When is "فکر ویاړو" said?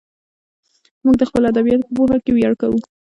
2.21-2.79